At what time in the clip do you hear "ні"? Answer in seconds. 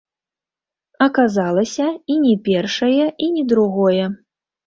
2.23-2.33, 3.35-3.43